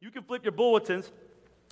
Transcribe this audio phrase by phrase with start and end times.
[0.00, 1.10] You can flip your bulletins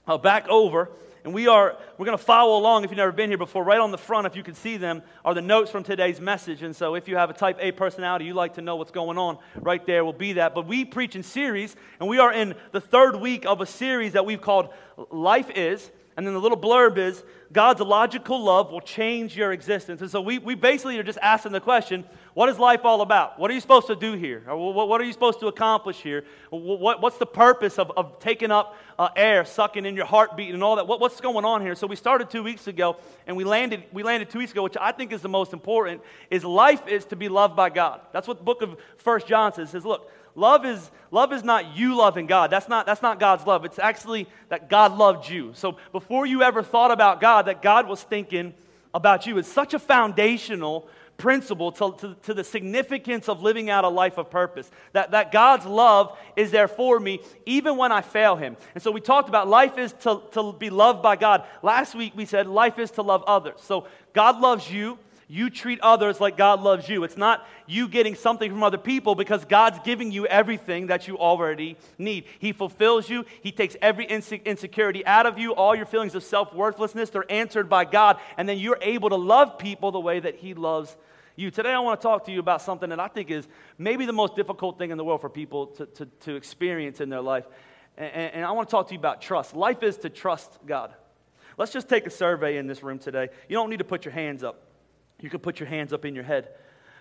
[0.04, 0.90] uh, back over,
[1.22, 2.82] and we are we're going to follow along.
[2.82, 5.02] If you've never been here before, right on the front, if you can see them,
[5.24, 6.64] are the notes from today's message.
[6.64, 9.16] And so, if you have a Type A personality, you like to know what's going
[9.16, 10.56] on, right there will be that.
[10.56, 14.14] But we preach in series, and we are in the third week of a series
[14.14, 14.70] that we've called
[15.12, 17.22] "Life Is." And then the little blurb is
[17.52, 20.00] God's logical love will change your existence.
[20.00, 22.04] And so we, we basically are just asking the question
[22.36, 23.38] what is life all about?
[23.38, 24.42] What are you supposed to do here?
[24.46, 26.22] What, are you supposed to accomplish here?
[26.50, 30.76] What's the purpose of, of taking up uh, air, sucking in your heartbeat, and all
[30.76, 30.86] that?
[30.86, 31.74] What, what's going on here?
[31.74, 34.76] So we started two weeks ago, and we landed, we landed two weeks ago, which
[34.78, 38.02] I think is the most important, is life is to be loved by God.
[38.12, 39.70] That's what the book of First John says.
[39.70, 42.50] It says, look, Love is, love is not you loving God.
[42.50, 43.64] That's not, that's not God's love.
[43.64, 45.52] It's actually that God loved you.
[45.54, 48.52] So before you ever thought about God, that God was thinking
[48.92, 49.38] about you.
[49.38, 54.18] It's such a foundational principle to, to, to, the significance of living out a life
[54.18, 54.70] of purpose.
[54.92, 58.56] That, that God's love is there for me even when I fail Him.
[58.74, 61.44] And so we talked about life is to, to be loved by God.
[61.62, 63.60] Last week we said life is to love others.
[63.62, 64.98] So God loves you.
[65.28, 67.02] You treat others like God loves you.
[67.02, 71.18] It's not you getting something from other people because God's giving you everything that you
[71.18, 72.26] already need.
[72.38, 75.52] He fulfills you, He takes every insecurity out of you.
[75.52, 78.20] All your feelings of self worthlessness, they're answered by God.
[78.36, 80.96] And then you're able to love people the way that He loves
[81.34, 81.50] you.
[81.50, 84.12] Today, I want to talk to you about something that I think is maybe the
[84.12, 87.46] most difficult thing in the world for people to, to, to experience in their life.
[87.96, 89.56] And, and I want to talk to you about trust.
[89.56, 90.94] Life is to trust God.
[91.58, 93.28] Let's just take a survey in this room today.
[93.48, 94.65] You don't need to put your hands up.
[95.20, 96.48] You can put your hands up in your head.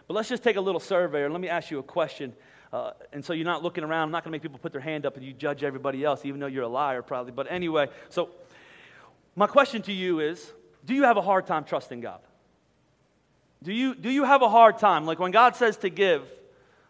[0.07, 2.33] But let's just take a little survey, or let me ask you a question.
[2.71, 4.03] Uh, and so you're not looking around.
[4.03, 6.25] I'm not going to make people put their hand up and you judge everybody else,
[6.25, 7.31] even though you're a liar, probably.
[7.31, 8.29] But anyway, so
[9.35, 10.51] my question to you is
[10.85, 12.19] do you have a hard time trusting God?
[13.63, 15.05] Do you, do you have a hard time?
[15.05, 16.29] Like when God says to give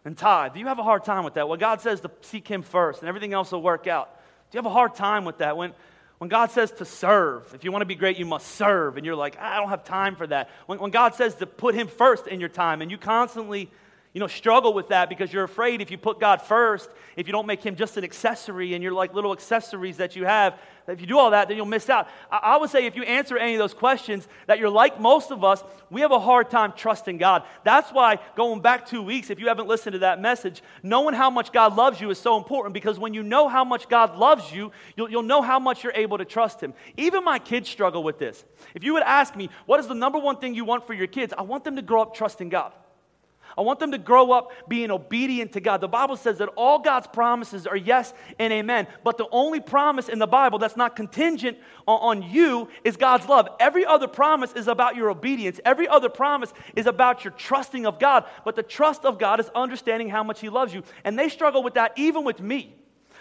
[0.03, 1.47] and tithe, do you have a hard time with that?
[1.47, 4.09] When God says to seek Him first and everything else will work out,
[4.51, 5.55] do you have a hard time with that?
[5.55, 5.71] When,
[6.17, 9.05] when God says to serve, if you want to be great, you must serve, and
[9.05, 10.49] you're like, I don't have time for that.
[10.65, 13.69] When, when God says to put Him first in your time, and you constantly
[14.15, 17.33] you know, struggle with that because you're afraid if you put God first, if you
[17.33, 20.57] don't make Him just an accessory and you're like little accessories that you have,
[20.87, 22.07] if you do all that, then you'll miss out.
[22.29, 25.43] I, would say if you answer any of those questions, that you're like most of
[25.43, 27.43] us, we have a hard time trusting God.
[27.63, 31.29] That's why going back two weeks, if you haven't listened to that message, knowing how
[31.29, 34.51] much God loves you is so important because when you know how much God loves
[34.51, 36.73] you, you'll, you'll know how much you're able to trust Him.
[36.97, 38.45] Even my kids struggle with this.
[38.75, 41.07] If you would ask me, what is the number one thing you want for your
[41.07, 41.33] kids?
[41.35, 42.73] I want them to grow up trusting God.
[43.57, 45.81] I want them to grow up being obedient to God.
[45.81, 48.87] The Bible says that all God's promises are yes and amen.
[49.03, 51.57] But the only promise in the Bible that's not contingent
[51.87, 53.47] on, on, you is God's love.
[53.59, 57.99] Every other promise is about your obedience, every other promise is about your trusting of
[57.99, 58.25] God.
[58.43, 60.83] But the trust of God is understanding how much He loves you.
[61.03, 62.75] And they struggle with that even with me.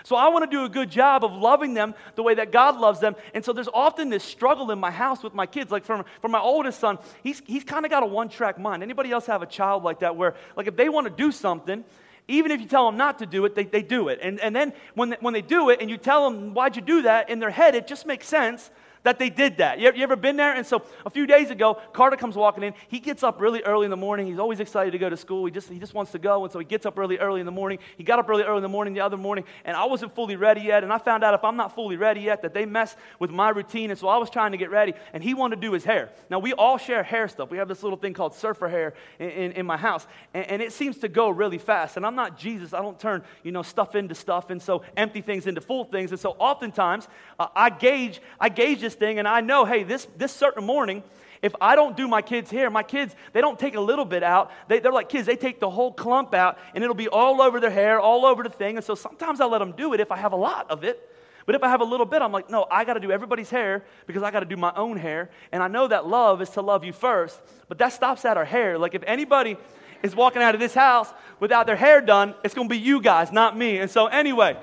[0.04, 2.78] So I want to do a good job of loving them the way that God
[2.78, 3.16] loves them.
[3.32, 5.70] And so there's often this struggle in my house with my kids.
[5.72, 8.82] Like from, from my oldest son, he's, he's kind of got a one-track mind.
[8.82, 11.84] Anybody else have a child like that where, like, if they want to do something,
[12.28, 14.18] even if you tell them not to do it, they, they do it.
[14.22, 16.82] And, and then when they, when they do it and you tell them, why'd you
[16.82, 18.70] do that, in their head, it just makes sense
[19.04, 19.78] that they did that.
[19.78, 20.54] You, ever been there?
[20.54, 22.74] And so a few days ago, Carter comes walking in.
[22.88, 24.26] He gets up really early in the morning.
[24.26, 25.44] He's always excited to go to school.
[25.44, 26.42] He just, he just wants to go.
[26.44, 27.78] And so he gets up really early in the morning.
[27.96, 30.36] He got up really early in the morning the other morning, and I wasn't fully
[30.36, 30.82] ready yet.
[30.82, 33.50] And I found out if I'm not fully ready yet, that they mess with my
[33.50, 33.90] routine.
[33.90, 36.10] And so I was trying to get ready, and he wanted to do his hair.
[36.30, 37.50] Now, we all share hair stuff.
[37.50, 40.62] We have this little thing called surfer hair in, in, in my house, and, and
[40.62, 41.98] it seems to go really fast.
[41.98, 42.72] And I'm not Jesus.
[42.72, 46.10] I don't turn, you know, stuff into stuff, and so empty things into full things.
[46.10, 47.06] And so oftentimes,
[47.38, 50.64] uh, I gauge, I gauge this thing, and I know, hey, hey, this, this certain
[50.64, 51.02] morning,
[51.42, 54.22] if I don't do my kids' hair, my kids, they don't take a little bit
[54.22, 54.50] out.
[54.68, 57.60] They, are like kids, they take the whole clump out and it'll be all over
[57.60, 58.76] their hair, all over the thing.
[58.76, 61.10] And so sometimes I let them do it if I have a lot of it.
[61.44, 63.50] But if I have a little bit, I'm like, no, I got to do everybody's
[63.50, 65.28] hair because I got to do my own hair.
[65.52, 67.38] And I know that love is to love you first,
[67.68, 68.78] but that stops at our hair.
[68.78, 69.58] Like if anybody
[70.02, 73.02] is walking out of this house without their hair done, it's going to be you
[73.02, 73.78] guys, not me.
[73.78, 74.56] And so, anyway,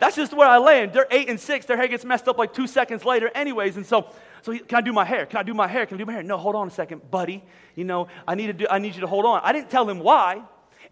[0.00, 0.92] that's just where I land.
[0.92, 1.66] They're eight and six.
[1.66, 3.76] Their hair gets messed up like two seconds later, anyways.
[3.76, 4.10] And so
[4.42, 5.26] so can I do my hair?
[5.26, 5.86] Can I do my hair?
[5.86, 6.22] Can I do my hair?
[6.22, 7.44] No, hold on a second, buddy.
[7.74, 9.40] You know, I need to do, I need you to hold on.
[9.44, 10.42] I didn't tell him why.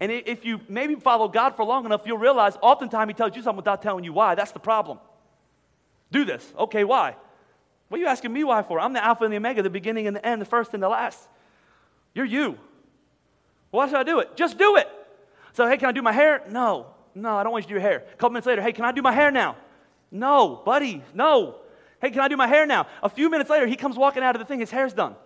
[0.01, 3.43] And if you maybe follow God for long enough, you'll realize oftentimes he tells you
[3.43, 4.35] something without telling you why.
[4.35, 4.99] That's the problem.
[6.13, 6.53] Do this.
[6.57, 7.17] Okay, why?
[7.89, 8.79] What are you asking me why for?
[8.79, 10.89] I'm the Alpha and the Omega, the beginning and the end, the first and the
[10.89, 11.19] last.
[12.15, 12.59] You're you.
[13.71, 14.37] Why should I do it?
[14.37, 14.89] Just do it.
[15.53, 16.43] So, hey, can I do my hair?
[16.49, 16.87] No.
[17.21, 18.05] No, I don't want you to do your hair.
[18.13, 19.57] A couple minutes later, hey, can I do my hair now?
[20.11, 21.57] No, buddy, no.
[22.01, 22.87] Hey, can I do my hair now?
[23.03, 25.17] A few minutes later, he comes walking out of the thing, his hair's done.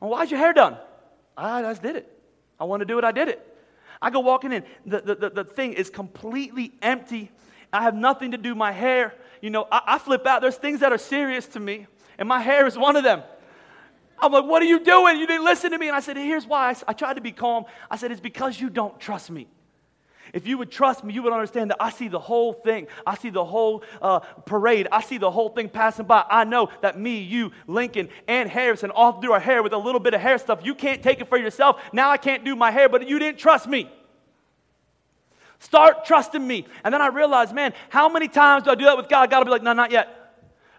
[0.00, 0.76] Well, why's your hair done?
[1.36, 2.12] I just did it.
[2.58, 3.48] I want to do it, I did it.
[4.00, 7.30] I go walking in, the, the, the, the thing is completely empty
[7.72, 9.14] I have nothing to do my hair.
[9.40, 10.42] You know, I, I flip out.
[10.42, 11.86] There's things that are serious to me,
[12.18, 13.22] and my hair is one of them.
[14.18, 15.18] I'm like, what are you doing?
[15.18, 15.88] You didn't listen to me.
[15.88, 16.70] And I said, here's why.
[16.70, 17.64] I, I tried to be calm.
[17.90, 19.48] I said, it's because you don't trust me.
[20.32, 22.86] If you would trust me, you would understand that I see the whole thing.
[23.06, 24.88] I see the whole uh, parade.
[24.90, 26.24] I see the whole thing passing by.
[26.28, 30.00] I know that me, you, Lincoln, and Harrison all do our hair with a little
[30.00, 30.60] bit of hair stuff.
[30.62, 31.82] You can't take it for yourself.
[31.92, 33.90] Now I can't do my hair, but you didn't trust me.
[35.58, 36.66] Start trusting me.
[36.82, 39.30] And then I realized, man, how many times do I do that with God?
[39.30, 40.22] God will be like, no, not yet.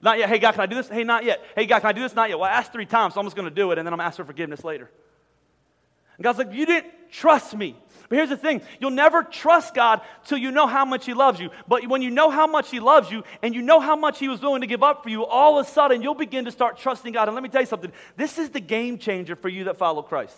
[0.02, 0.28] Not yet.
[0.28, 0.90] Hey, God, can I do this?
[0.90, 1.42] Hey, not yet.
[1.56, 2.14] Hey, God, can I do this?
[2.14, 2.38] Not yet.
[2.38, 3.98] Well, I asked three times, so I'm just going to do it, and then I'm
[3.98, 4.92] going to ask for forgiveness later.
[6.18, 7.78] And God's like, You didn't trust me.
[8.10, 11.40] But here's the thing you'll never trust God till you know how much He loves
[11.40, 11.50] you.
[11.68, 14.28] But when you know how much He loves you and you know how much He
[14.28, 16.78] was willing to give up for you, all of a sudden you'll begin to start
[16.78, 17.28] trusting God.
[17.28, 20.02] And let me tell you something this is the game changer for you that follow
[20.02, 20.36] Christ.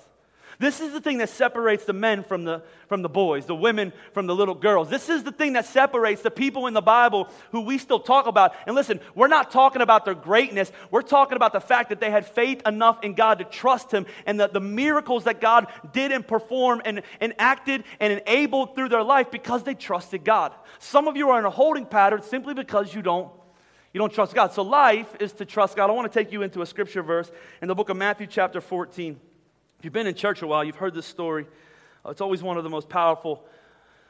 [0.58, 3.92] This is the thing that separates the men from the, from the boys, the women
[4.14, 4.90] from the little girls.
[4.90, 8.28] This is the thing that separates the people in the Bible who we still talk
[8.28, 8.56] about.
[8.66, 10.72] And listen, we're not talking about their greatness.
[10.92, 14.06] We're talking about the fact that they had faith enough in God to trust Him
[14.26, 18.90] and the, the miracles that God did and performed and, and acted and enabled through
[18.90, 20.54] their life because they trusted God.
[20.80, 23.32] Some of you are in a holding pattern simply because you don't
[23.94, 24.52] you don't trust God.
[24.52, 25.90] So life is to trust God.
[25.90, 27.32] I want to take you into a scripture verse
[27.62, 29.18] in the book of Matthew chapter 14.
[29.86, 31.46] You've been in church a while, you've heard this story.
[32.04, 33.46] Uh, it's always one of the most powerful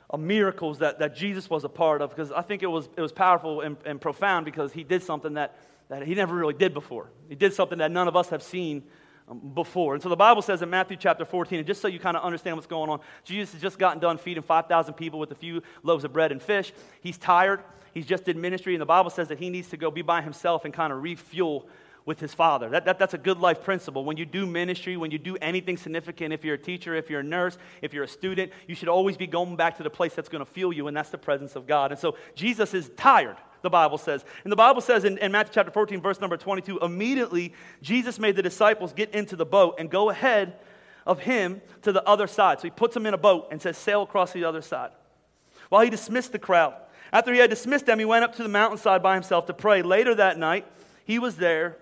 [0.09, 3.01] uh, miracles that, that Jesus was a part of because I think it was, it
[3.01, 6.73] was powerful and, and profound because he did something that, that he never really did
[6.73, 7.09] before.
[7.27, 8.83] He did something that none of us have seen
[9.27, 9.95] um, before.
[9.95, 12.23] And so the Bible says in Matthew chapter 14, and just so you kind of
[12.23, 15.61] understand what's going on, Jesus has just gotten done feeding 5,000 people with a few
[15.83, 16.71] loaves of bread and fish.
[17.01, 17.59] He's tired.
[17.93, 20.21] He's just did ministry, and the Bible says that he needs to go be by
[20.21, 21.67] himself and kind of refuel
[22.05, 22.69] with his father.
[22.69, 24.05] That, that, that's a good life principle.
[24.05, 27.21] When you do ministry, when you do anything significant, if you're a teacher, if you're
[27.21, 30.13] a nurse, if you're a student, you should always be going back to the place
[30.13, 31.91] that's going to fuel you, and that's the presence of God.
[31.91, 34.23] And so Jesus is tired, the Bible says.
[34.43, 38.35] And the Bible says in, in Matthew chapter 14, verse number 22, immediately Jesus made
[38.35, 40.57] the disciples get into the boat and go ahead
[41.07, 42.59] of him to the other side.
[42.59, 44.91] So he puts them in a boat and says, sail across the other side.
[45.69, 46.75] While he dismissed the crowd,
[47.11, 49.81] after he had dismissed them, he went up to the mountainside by himself to pray.
[49.81, 50.67] Later that night,
[51.05, 51.77] he was there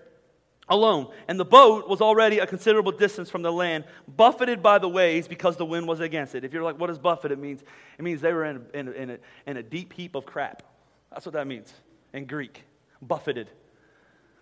[0.69, 1.11] alone.
[1.27, 5.27] And the boat was already a considerable distance from the land, buffeted by the waves
[5.27, 6.43] because the wind was against it.
[6.43, 7.31] If you're like, what does buffet?
[7.31, 7.63] It means,
[7.97, 10.63] it means they were in, in, in, a, in a deep heap of crap.
[11.11, 11.73] That's what that means
[12.13, 12.63] in Greek.
[13.01, 13.49] Buffeted.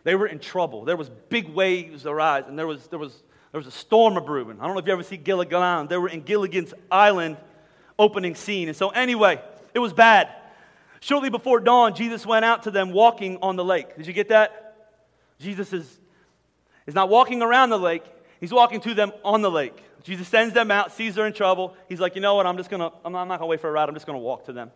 [0.03, 0.85] They were in trouble.
[0.85, 4.21] There was big waves arise, and there was, there was, there was a storm a
[4.21, 4.59] brewing.
[4.59, 7.38] I don't know if you ever see Gilligan They were in Gilligan's Island
[8.00, 8.67] opening scene.
[8.67, 9.41] And so, anyway,
[9.74, 10.29] it was bad.
[11.01, 13.95] Shortly before dawn, Jesus went out to them walking on the lake.
[13.97, 14.89] Did you get that?
[15.39, 16.00] Jesus is
[16.91, 18.03] He's not walking around the lake,
[18.41, 19.81] he's walking to them on the lake.
[20.03, 21.73] Jesus sends them out, sees they're in trouble.
[21.88, 22.45] He's like, you know what?
[22.45, 23.88] I'm just going to, I'm not, not going to wait for a ride.
[23.88, 24.71] I'm just going to walk to them.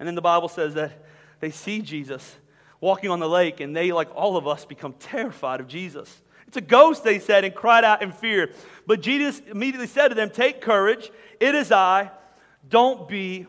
[0.00, 1.04] And then the Bible says that
[1.38, 2.38] they see Jesus
[2.80, 6.22] walking on the lake, and they, like all of us, become terrified of Jesus.
[6.48, 8.50] It's a ghost, they said, and cried out in fear.
[8.84, 12.10] But Jesus immediately said to them, Take courage, it is I.
[12.68, 13.46] Don't be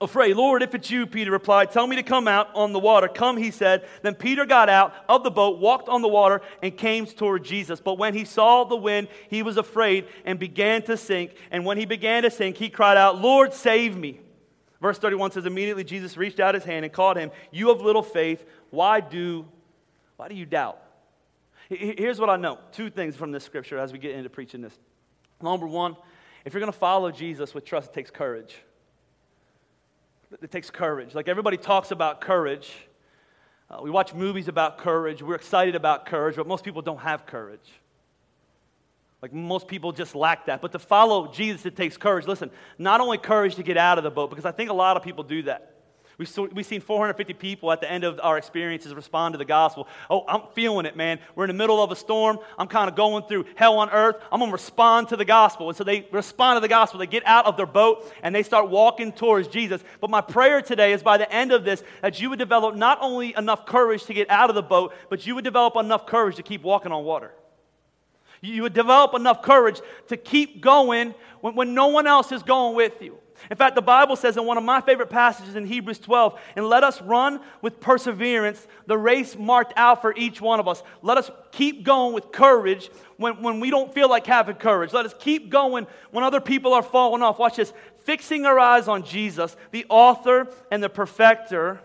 [0.00, 0.36] afraid.
[0.36, 3.08] Lord, if it's you, Peter replied, tell me to come out on the water.
[3.08, 3.86] Come, he said.
[4.02, 7.80] Then Peter got out of the boat, walked on the water, and came toward Jesus.
[7.80, 11.34] But when he saw the wind, he was afraid and began to sink.
[11.50, 14.20] And when he began to sink, he cried out, Lord, save me.
[14.80, 18.02] Verse 31 says, Immediately Jesus reached out his hand and called him, You have little
[18.02, 19.46] faith, why do,
[20.16, 20.80] why do you doubt?
[21.68, 22.58] Here's what I know.
[22.72, 24.72] Two things from this scripture as we get into preaching this.
[25.42, 25.96] Number one,
[26.44, 28.56] if you're going to follow Jesus with trust, it takes courage.
[30.42, 31.14] It takes courage.
[31.14, 32.72] Like everybody talks about courage.
[33.70, 35.22] Uh, we watch movies about courage.
[35.22, 37.70] We're excited about courage, but most people don't have courage.
[39.20, 40.60] Like most people just lack that.
[40.60, 42.26] But to follow Jesus, it takes courage.
[42.26, 44.96] Listen, not only courage to get out of the boat, because I think a lot
[44.96, 45.77] of people do that.
[46.18, 49.86] We've, we've seen 450 people at the end of our experiences respond to the gospel.
[50.10, 51.20] Oh, I'm feeling it, man.
[51.36, 52.40] We're in the middle of a storm.
[52.58, 54.16] I'm kind of going through hell on earth.
[54.32, 55.68] I'm going to respond to the gospel.
[55.68, 56.98] And so they respond to the gospel.
[56.98, 59.80] They get out of their boat and they start walking towards Jesus.
[60.00, 62.98] But my prayer today is by the end of this, that you would develop not
[63.00, 66.34] only enough courage to get out of the boat, but you would develop enough courage
[66.34, 67.30] to keep walking on water.
[68.40, 72.74] You would develop enough courage to keep going when, when no one else is going
[72.74, 73.18] with you.
[73.50, 76.66] In fact, the Bible says in one of my favorite passages in Hebrews 12, and
[76.66, 80.82] let us run with perseverance the race marked out for each one of us.
[81.02, 84.92] Let us keep going with courage when, when we don't feel like having courage.
[84.92, 87.38] Let us keep going when other people are falling off.
[87.38, 87.72] Watch this.
[88.04, 91.80] Fixing our eyes on Jesus, the author and the perfecter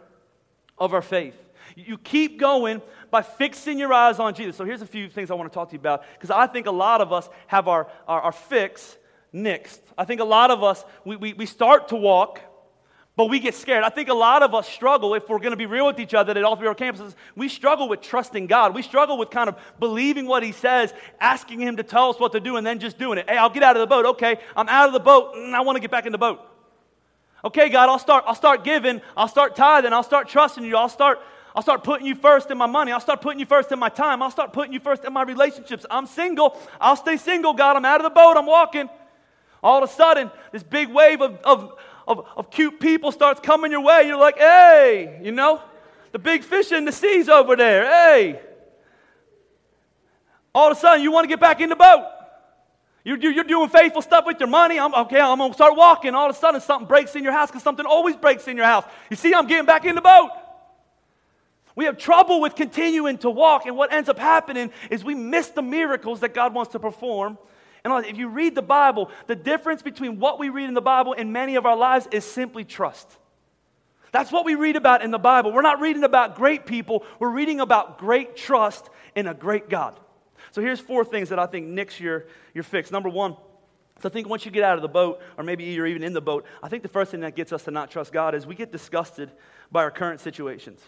[0.77, 1.35] of our faith.
[1.75, 4.55] You keep going by fixing your eyes on Jesus.
[4.55, 6.65] So here's a few things I want to talk to you about because I think
[6.65, 8.97] a lot of us have our, our, our fix
[9.33, 9.79] nixed.
[9.97, 12.41] I think a lot of us, we, we, we start to walk,
[13.15, 13.83] But we get scared.
[13.83, 16.15] I think a lot of us struggle, if we're going to be real with each
[16.15, 18.73] other at all three of our campuses, we struggle with trusting God.
[18.73, 22.31] We struggle with kind of believing what He says, asking Him to tell us what
[22.31, 23.29] to do, and then just doing it.
[23.29, 24.05] Hey, I'll get out of the boat.
[24.05, 26.41] Okay, I'm out of the boat, and I want to get back in the boat.
[27.45, 30.89] Okay, God, I'll start, I'll start giving, I'll start tithing, I'll start trusting you, I'll
[30.89, 31.19] start,
[31.53, 33.89] I'll start putting you first in my money, I'll start putting you first in my
[33.89, 35.85] time, I'll start putting you first in my relationships.
[35.91, 38.89] I'm single, I'll stay single, God, I'm out of the boat, I'm walking.
[39.63, 41.73] All of a sudden, this big wave of, of
[42.07, 45.61] of, of cute people starts coming your way, you're like, hey, you know,
[46.11, 48.41] the big fish in the sea's over there, hey.
[50.53, 52.07] All of a sudden, you want to get back in the boat.
[53.03, 54.79] You're, you're doing faithful stuff with your money.
[54.79, 56.15] I'm, okay, I'm going to start walking.
[56.15, 58.65] All of a sudden, something breaks in your house because something always breaks in your
[58.65, 58.85] house.
[59.09, 60.29] You see, I'm getting back in the boat.
[61.75, 65.47] We have trouble with continuing to walk, and what ends up happening is we miss
[65.49, 67.37] the miracles that God wants to perform
[67.85, 71.13] and if you read the Bible, the difference between what we read in the Bible
[71.17, 73.17] and many of our lives is simply trust.
[74.11, 75.51] That's what we read about in the Bible.
[75.51, 79.99] We're not reading about great people, we're reading about great trust in a great God.
[80.51, 82.91] So here's four things that I think next year you're fixed.
[82.91, 83.35] Number one,
[84.01, 86.13] so I think once you get out of the boat, or maybe you're even in
[86.13, 88.45] the boat, I think the first thing that gets us to not trust God is
[88.45, 89.31] we get disgusted
[89.71, 90.79] by our current situations.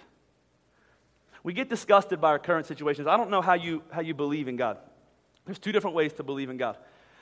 [1.44, 3.08] We get disgusted by our current situations.
[3.08, 4.78] I don't know how you, how you believe in God.
[5.46, 6.78] There's two different ways to believe in God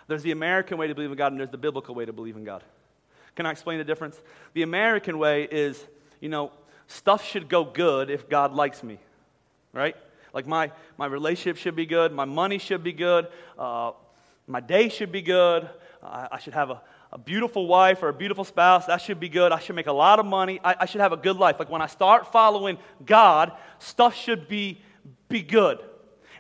[0.08, 2.36] there's the American way to believe in God, and there's the biblical way to believe
[2.36, 2.64] in God.
[3.36, 4.22] Can I explain the difference?
[4.54, 5.84] The American way is,
[6.20, 6.52] you know,
[6.88, 9.00] stuff should go good if God likes me,
[9.72, 9.96] right?
[10.34, 13.28] Like my, my relationship should be good, my money should be good,
[13.58, 13.92] uh,
[14.46, 15.70] my day should be good,
[16.04, 19.30] I, I should have a, a beautiful wife or a beautiful spouse, that should be
[19.30, 19.52] good.
[19.52, 20.60] I should make a lot of money.
[20.64, 21.58] I, I should have a good life.
[21.60, 24.82] Like when I start following God, stuff should be,
[25.30, 25.80] be good.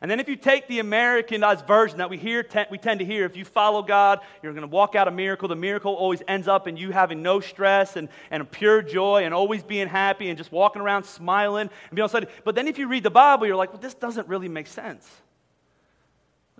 [0.03, 3.23] And then if you take the Americanized version that we hear, we tend to hear,
[3.23, 5.47] if you follow God, you're going to walk out a miracle.
[5.47, 9.33] The miracle always ends up in you having no stress and, and pure joy and
[9.33, 12.27] always being happy and just walking around smiling and being excited.
[12.43, 15.09] But then if you read the Bible, you're like, well, this doesn't really make sense.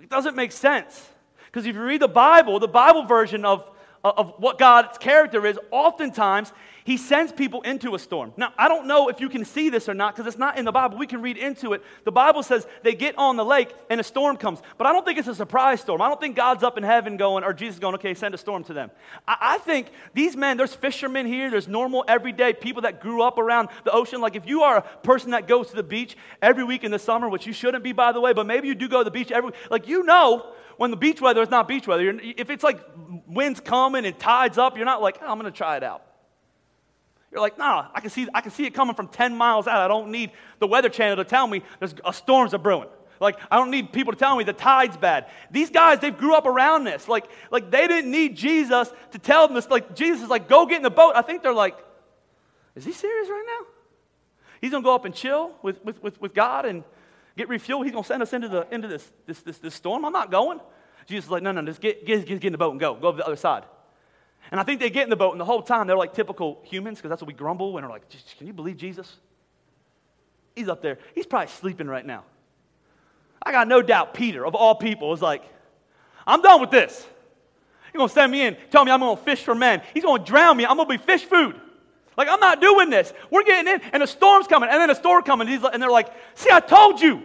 [0.01, 1.09] It doesn't make sense.
[1.47, 3.69] Because if you read the Bible, the Bible version of,
[4.03, 6.51] of what God's character is, oftentimes
[6.85, 8.33] he sends people into a storm.
[8.35, 10.65] Now, I don't know if you can see this or not because it's not in
[10.65, 10.97] the Bible.
[10.97, 11.81] We can read into it.
[12.03, 14.61] The Bible says they get on the lake and a storm comes.
[14.77, 16.01] But I don't think it's a surprise storm.
[16.01, 18.65] I don't think God's up in heaven going, or Jesus going, okay, send a storm
[18.65, 18.91] to them.
[19.27, 23.37] I, I think these men, there's fishermen here, there's normal, everyday people that grew up
[23.37, 24.19] around the ocean.
[24.19, 26.99] Like if you are a person that goes to the beach every week in the
[26.99, 29.11] summer, which you shouldn't be, by the way, but maybe you do go to the
[29.11, 32.19] beach every like you know when the beach weather is not beach weather.
[32.21, 32.79] If it's like
[33.27, 36.03] winds coming and tides up, you're not like, oh, I'm going to try it out.
[37.31, 39.79] You're like, nah, I can see, I can see it coming from 10 miles out.
[39.79, 42.89] I don't need the Weather Channel to tell me there's a storms are brewing.
[43.19, 45.27] Like, I don't need people to tell me the tide's bad.
[45.49, 47.07] These guys, they grew up around this.
[47.07, 49.69] Like, like they didn't need Jesus to tell them this.
[49.69, 51.13] Like, Jesus is like, go get in the boat.
[51.15, 51.77] I think they're like,
[52.75, 53.67] is he serious right now?
[54.61, 56.83] He's going to go up and chill with, with, with, with God and
[57.37, 57.83] get refueled.
[57.83, 60.05] He's going to send us into, the, into this, this, this, this storm.
[60.05, 60.59] I'm not going.
[61.07, 62.95] Jesus is like, no, no, just get, get, get in the boat and go.
[62.95, 63.63] Go to the other side.
[64.51, 66.61] And I think they get in the boat, and the whole time they're like typical
[66.63, 68.03] humans, because that's what we grumble when we're like,
[68.37, 69.17] can you believe Jesus?
[70.55, 70.99] He's up there.
[71.15, 72.23] He's probably sleeping right now.
[73.41, 75.43] I got no doubt Peter, of all people, was like,
[76.25, 77.05] I'm done with this.
[77.91, 79.81] He's going to send me in, tell me I'm going to fish for men.
[79.93, 80.65] He's going to drown me.
[80.65, 81.59] I'm going to be fish food.
[82.15, 83.11] Like, I'm not doing this.
[83.31, 85.47] We're getting in, and a storm's coming, and then a storm coming.
[85.47, 87.23] And they're like, see, I told you.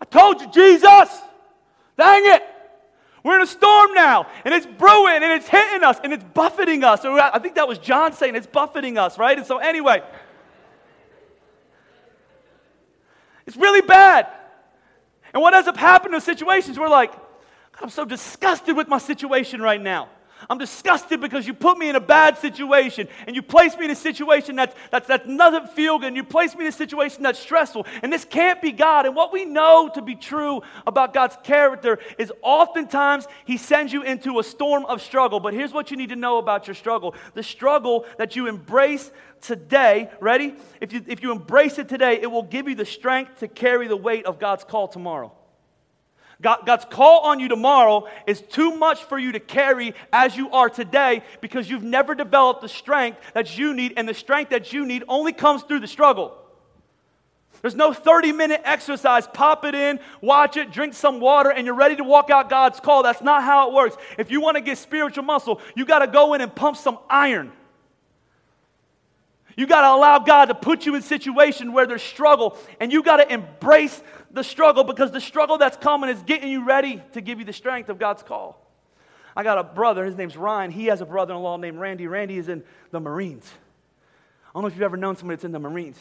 [0.00, 1.20] I told you, Jesus.
[1.96, 2.42] Dang it.
[3.24, 6.84] We're in a storm now, and it's brewing, and it's hitting us, and it's buffeting
[6.84, 7.04] us.
[7.04, 9.36] I think that was John saying it's buffeting us, right?
[9.36, 10.02] And so, anyway,
[13.46, 14.28] it's really bad.
[15.34, 17.12] And what ends up happening in situations, we're like,
[17.82, 20.08] I'm so disgusted with my situation right now.
[20.48, 23.90] I'm disgusted because you put me in a bad situation and you place me in
[23.90, 27.22] a situation that's, that's, that doesn't feel good and you place me in a situation
[27.22, 27.86] that's stressful.
[28.02, 29.06] And this can't be God.
[29.06, 34.02] And what we know to be true about God's character is oftentimes He sends you
[34.02, 35.40] into a storm of struggle.
[35.40, 39.10] But here's what you need to know about your struggle the struggle that you embrace
[39.40, 40.54] today, ready?
[40.80, 43.88] If you, if you embrace it today, it will give you the strength to carry
[43.88, 45.32] the weight of God's call tomorrow.
[46.40, 50.50] God, God's call on you tomorrow is too much for you to carry as you
[50.50, 54.72] are today because you've never developed the strength that you need, and the strength that
[54.72, 56.36] you need only comes through the struggle.
[57.60, 59.26] There's no 30 minute exercise.
[59.26, 62.78] Pop it in, watch it, drink some water, and you're ready to walk out God's
[62.78, 63.02] call.
[63.02, 63.96] That's not how it works.
[64.16, 66.98] If you want to get spiritual muscle, you got to go in and pump some
[67.10, 67.50] iron.
[69.56, 73.02] You got to allow God to put you in situation where there's struggle, and you
[73.02, 77.20] got to embrace the struggle because the struggle that's coming is getting you ready to
[77.20, 78.64] give you the strength of God's call.
[79.36, 80.70] I got a brother, his name's Ryan.
[80.70, 82.06] He has a brother in law named Randy.
[82.06, 83.48] Randy is in the Marines.
[84.46, 85.98] I don't know if you've ever known somebody that's in the Marines.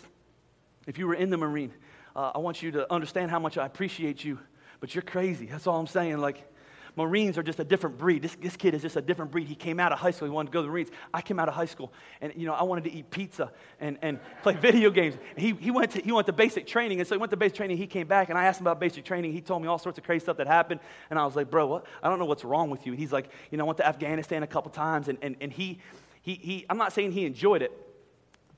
[0.88, 1.74] If you were in the Marine,
[2.16, 4.40] uh, I want you to understand how much I appreciate you,
[4.80, 5.46] but you're crazy.
[5.46, 6.18] That's all I'm saying.
[6.18, 6.52] Like,
[6.98, 8.24] Marines are just a different breed.
[8.24, 9.48] This, this kid is just a different breed.
[9.48, 10.28] He came out of high school.
[10.28, 10.90] He wanted to go to the Marines.
[11.14, 14.00] I came out of high school, and you know, I wanted to eat pizza and,
[14.02, 15.16] and play video games.
[15.38, 17.56] He, he, went to, he went to basic training, and so he went to basic
[17.56, 17.78] training.
[17.78, 19.32] He came back, and I asked him about basic training.
[19.32, 20.80] He told me all sorts of crazy stuff that happened,
[21.12, 21.86] and I was like, bro, what?
[22.02, 22.94] I don't know what's wrong with you.
[22.94, 25.54] And he's like, you know, I went to Afghanistan a couple times, and, and, and
[25.54, 25.80] he,
[26.24, 27.72] he, he, I'm not saying he enjoyed it,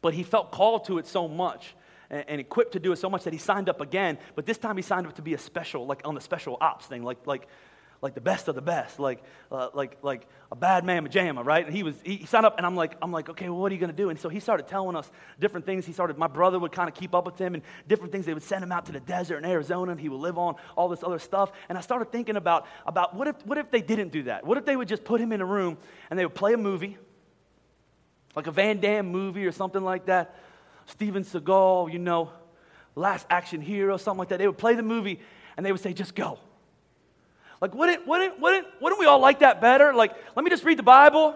[0.01, 1.75] but he felt called to it so much
[2.10, 4.17] and, and, equipped to do it so much that he signed up again.
[4.36, 6.86] But this time he signed up to be a special, like on the special ops
[6.86, 7.48] thing, like, like
[8.01, 11.65] like the best of the best, like, uh, like, like a bad man pajama, right?
[11.65, 13.75] And he was, he signed up and I'm like, I'm like, okay, well, what are
[13.75, 14.10] you going to do?
[14.10, 15.86] And so he started telling us different things.
[15.86, 18.25] He started, my brother would kind of keep up with him and different things.
[18.25, 20.56] They would send him out to the desert in Arizona and he would live on
[20.77, 21.51] all this other stuff.
[21.68, 24.46] And I started thinking about, about what if, what if they didn't do that?
[24.46, 25.77] What if they would just put him in a room
[26.10, 26.98] and they would play a movie,
[28.34, 30.36] like a Van Damme movie or something like that?
[30.86, 32.32] Steven Seagal, you know,
[32.96, 34.39] Last Action Hero, something like that.
[34.39, 35.20] They would play the movie
[35.58, 36.39] and they would say, just go
[37.62, 39.94] like, wouldn't, wouldn't, wouldn't, wouldn't we all like that better?
[39.94, 41.36] Like, let me just read the Bible.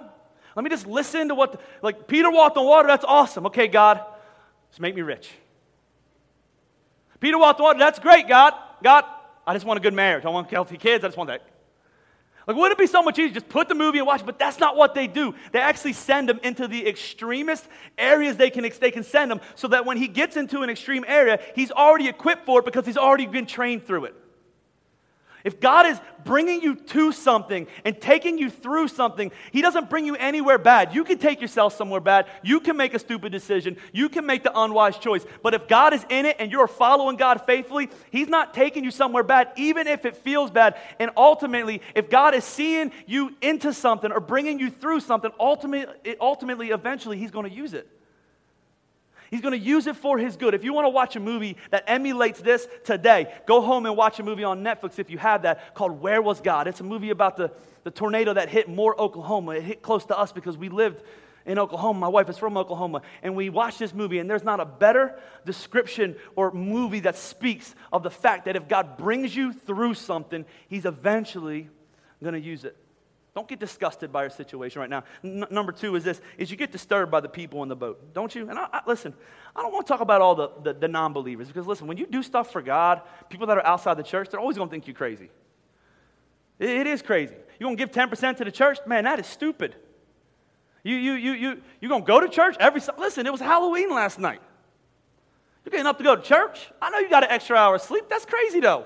[0.55, 2.87] Let me just listen to what, the, like, Peter walked on water.
[2.87, 3.47] That's awesome.
[3.47, 4.01] Okay, God,
[4.69, 5.31] just make me rich.
[7.19, 7.79] Peter walked on water.
[7.79, 8.53] That's great, God.
[8.81, 9.05] God,
[9.45, 10.25] I just want a good marriage.
[10.25, 11.03] I want healthy kids.
[11.03, 11.41] I just want that.
[12.45, 14.25] Like, wouldn't it be so much easier just put the movie and watch it?
[14.25, 15.33] But that's not what they do.
[15.53, 17.65] They actually send them into the extremist
[17.97, 21.05] areas they can, they can send him so that when he gets into an extreme
[21.07, 24.15] area, he's already equipped for it because he's already been trained through it.
[25.43, 30.05] If God is bringing you to something and taking you through something, He doesn't bring
[30.05, 30.95] you anywhere bad.
[30.95, 32.27] You can take yourself somewhere bad.
[32.43, 33.77] You can make a stupid decision.
[33.91, 35.25] You can make the unwise choice.
[35.41, 38.91] But if God is in it and you're following God faithfully, He's not taking you
[38.91, 40.77] somewhere bad, even if it feels bad.
[40.99, 46.15] And ultimately, if God is seeing you into something or bringing you through something, ultimately,
[46.21, 47.89] ultimately eventually, He's going to use it.
[49.33, 50.53] He's going to use it for his good.
[50.53, 54.19] If you want to watch a movie that emulates this today, go home and watch
[54.19, 56.67] a movie on Netflix if you have that called Where Was God?
[56.67, 57.51] It's a movie about the,
[57.83, 59.53] the tornado that hit Moore, Oklahoma.
[59.53, 61.01] It hit close to us because we lived
[61.47, 61.99] in Oklahoma.
[61.99, 63.01] My wife is from Oklahoma.
[63.23, 67.73] And we watched this movie, and there's not a better description or movie that speaks
[67.91, 71.71] of the fact that if God brings you through something, He's eventually
[72.21, 72.77] going to use it.
[73.35, 75.03] Don't get disgusted by your situation right now.
[75.23, 78.13] N- number two is this: is you get disturbed by the people in the boat,
[78.13, 78.47] don't you?
[78.47, 79.13] And I, I, listen,
[79.55, 82.05] I don't want to talk about all the, the, the non-believers because listen, when you
[82.05, 84.87] do stuff for God, people that are outside the church, they're always going to think
[84.87, 85.31] you crazy.
[86.59, 87.35] It, it is crazy.
[87.59, 88.77] You're going to give 10% to the church?
[88.85, 89.75] Man, that is stupid.
[90.83, 93.89] You, you, you, you, you going to go to church every Listen, it was Halloween
[93.89, 94.41] last night.
[95.65, 96.69] You're getting up to go to church?
[96.81, 98.05] I know you got an extra hour of sleep.
[98.09, 98.85] That's crazy, though.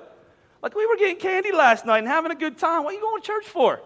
[0.62, 2.84] Like, we were getting candy last night and having a good time.
[2.84, 3.82] What are you going to church for?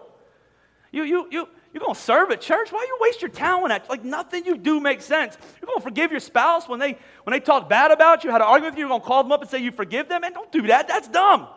[0.92, 2.70] You, you, you, you're going to serve at church?
[2.70, 5.36] Why you waste your talent at Like nothing you do makes sense.
[5.60, 8.42] You're going to forgive your spouse when they, when they talk bad about you, had
[8.42, 10.22] an argument with you, you're going to call them up and say you forgive them?
[10.22, 10.86] And don't do that.
[10.86, 11.48] That's dumb.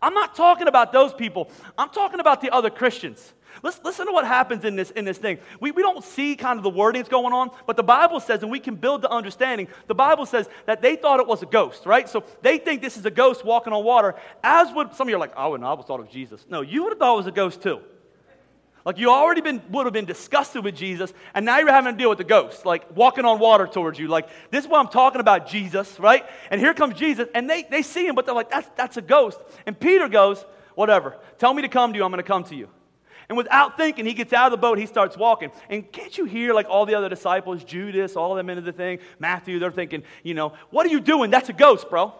[0.00, 1.50] I'm not talking about those people.
[1.76, 3.34] I'm talking about the other Christians.
[3.62, 5.38] Listen, listen to what happens in this, in this thing.
[5.58, 8.42] We, we don't see kind of the wording that's going on, but the Bible says,
[8.42, 11.46] and we can build the understanding, the Bible says that they thought it was a
[11.46, 12.08] ghost, right?
[12.08, 15.16] So they think this is a ghost walking on water, as would some of you
[15.16, 16.46] are like, oh, no, I was thought of Jesus.
[16.48, 17.80] No, you would have thought it was a ghost too.
[18.84, 21.98] Like you already been, would have been disgusted with Jesus, and now you're having to
[21.98, 24.08] deal with the ghost, like walking on water towards you.
[24.08, 26.24] Like, this is what I'm talking about, Jesus, right?
[26.50, 29.02] And here comes Jesus, and they, they see him, but they're like, that's, that's a
[29.02, 29.38] ghost.
[29.66, 32.56] And Peter goes, whatever, tell me to come to you, I'm going to come to
[32.56, 32.68] you.
[33.28, 35.52] And without thinking, he gets out of the boat, he starts walking.
[35.68, 38.72] And can't you hear, like all the other disciples, Judas, all of them into the
[38.72, 41.30] thing, Matthew, they're thinking, you know, what are you doing?
[41.30, 42.12] That's a ghost, bro.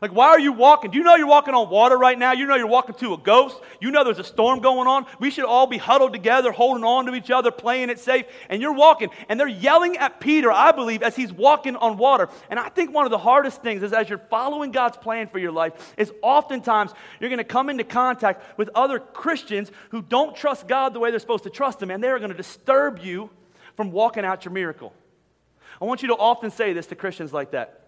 [0.00, 0.92] Like, why are you walking?
[0.92, 2.32] Do you know you're walking on water right now?
[2.32, 3.60] You know you're walking to a ghost.
[3.80, 5.06] You know there's a storm going on.
[5.18, 8.26] We should all be huddled together, holding on to each other, playing it safe.
[8.48, 9.10] And you're walking.
[9.28, 12.28] And they're yelling at Peter, I believe, as he's walking on water.
[12.48, 15.40] And I think one of the hardest things is as you're following God's plan for
[15.40, 20.36] your life, is oftentimes you're going to come into contact with other Christians who don't
[20.36, 21.90] trust God the way they're supposed to trust Him.
[21.90, 23.30] And they're going to disturb you
[23.76, 24.92] from walking out your miracle.
[25.82, 27.80] I want you to often say this to Christians like that.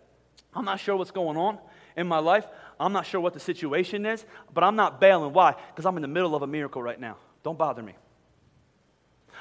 [0.52, 1.58] I'm not sure what's going on
[1.96, 2.46] in my life.
[2.78, 4.24] I'm not sure what the situation is,
[4.54, 5.32] but I'm not bailing.
[5.32, 5.54] Why?
[5.68, 7.16] Because I'm in the middle of a miracle right now.
[7.42, 7.94] Don't bother me.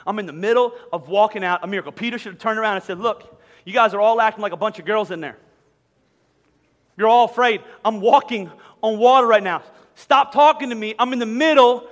[0.06, 1.92] I'm in the middle of walking out a miracle.
[1.92, 4.58] Peter should have turned around and said, Look, you guys are all acting like a
[4.58, 5.38] bunch of girls in there.
[6.98, 7.62] You're all afraid.
[7.84, 8.52] I'm walking
[8.84, 9.64] on water right now.
[9.96, 10.96] Stop talking to me.
[10.98, 11.88] I'm in the middle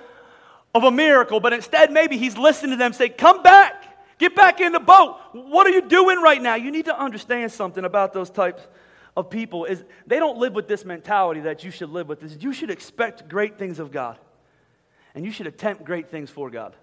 [0.73, 1.39] of a miracle.
[1.39, 3.85] But instead, maybe he's listening to them say, Come back.
[4.17, 5.17] Get back in the boat.
[5.33, 6.55] What are you doing right now?
[6.55, 8.61] You need to understand something about those types
[9.17, 12.37] of people is they don't live with this mentality that you should live with this.
[12.39, 14.19] You should expect great things of God.
[15.15, 16.75] And you should attempt great things for God.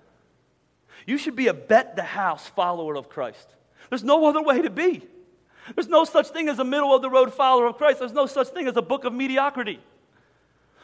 [1.07, 3.55] You should be a bet the house follower of Christ.
[3.89, 5.07] There's no other way to be.
[5.77, 8.01] There's no such thing as a middle of the road follower of Christ.
[8.01, 9.79] There's no such thing as a book of mediocrity.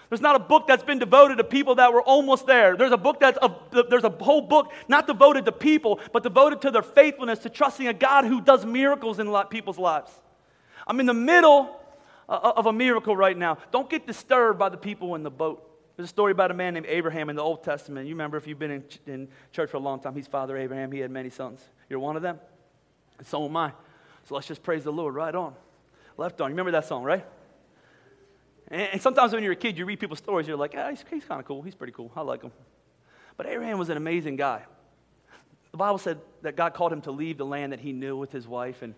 [0.09, 2.77] There's not a book that's been devoted to people that were almost there.
[2.77, 3.53] There's a book that's a,
[3.89, 7.89] there's a whole book not devoted to people, but devoted to their faithfulness, to trusting
[7.89, 10.13] a God who does miracles in people's lives.
[10.91, 11.81] I'm in the middle
[12.29, 13.59] of a miracle right now.
[13.71, 15.65] Don't get disturbed by the people in the boat.
[15.97, 18.09] There's a story about a man named Abraham in the Old Testament.
[18.09, 20.91] You remember if you've been in, in church for a long time, he's Father Abraham.
[20.91, 21.61] He had many sons.
[21.89, 22.41] You're one of them?
[23.19, 23.73] And so am I.
[24.25, 25.55] So let's just praise the Lord right on.
[26.17, 26.51] Left on.
[26.51, 27.25] You remember that song, right?
[28.67, 31.25] And, sometimes when you're a kid, you read people's stories, you're like, ah, he's, he's
[31.25, 31.63] kind of cool.
[31.63, 32.11] He's pretty cool.
[32.17, 32.51] I like him.
[33.37, 34.63] But Abraham was an amazing guy.
[35.71, 38.33] The Bible said that God called him to leave the land that he knew with
[38.33, 38.97] his wife, and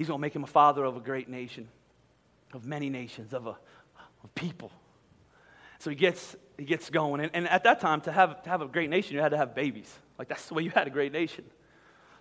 [0.00, 1.68] he's going to make him a father of a great nation,
[2.54, 3.50] of many nations, of, a,
[4.24, 4.72] of people.
[5.78, 7.20] So he gets, he gets going.
[7.20, 9.36] And, and at that time, to have, to have a great nation, you had to
[9.36, 9.94] have babies.
[10.18, 11.44] Like, that's the way you had a great nation.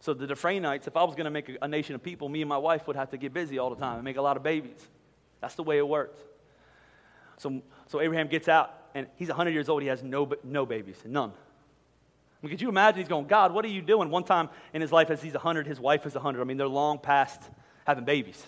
[0.02, 2.42] So the Dufresnites, if I was going to make a, a, nation of people, me
[2.42, 4.36] and my wife would have to get busy all the time and make a lot
[4.36, 4.86] of babies.
[5.40, 6.20] That's the way it worked.
[7.38, 9.84] So, so Abraham gets out, and he's 100 years old.
[9.84, 11.30] He has no, no babies, none.
[11.32, 13.00] I mean, could you imagine?
[13.00, 14.10] He's going, God, what are you doing?
[14.10, 16.42] One time in his life, as he's 100, his wife is 100.
[16.42, 17.42] I mean, they're long past
[17.90, 18.46] having babies.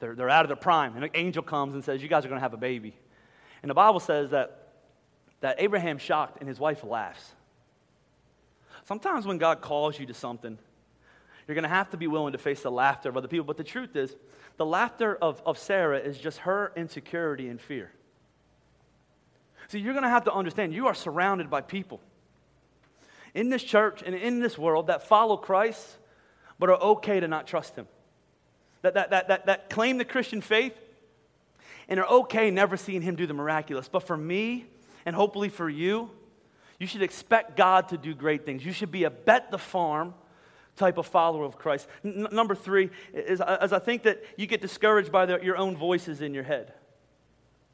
[0.00, 0.94] They're, they're out of their prime.
[0.94, 2.96] And an angel comes and says, You guys are going to have a baby.
[3.62, 4.68] And the Bible says that,
[5.40, 7.34] that Abraham's shocked and his wife laughs.
[8.84, 10.58] Sometimes when God calls you to something,
[11.46, 13.44] you're going to have to be willing to face the laughter of other people.
[13.44, 14.14] But the truth is,
[14.56, 17.90] the laughter of, of Sarah is just her insecurity and fear.
[19.68, 22.00] See, you're going to have to understand you are surrounded by people
[23.34, 25.98] in this church and in this world that follow Christ,
[26.58, 27.86] but are okay to not trust Him.
[28.86, 30.72] That, that, that, that, that claim the Christian faith
[31.88, 33.88] and are okay never seeing Him do the miraculous.
[33.88, 34.66] But for me,
[35.04, 36.10] and hopefully for you,
[36.78, 38.64] you should expect God to do great things.
[38.64, 40.14] You should be a bet the farm
[40.76, 41.88] type of follower of Christ.
[42.04, 45.76] N- number three is as I think that you get discouraged by the, your own
[45.76, 46.72] voices in your head.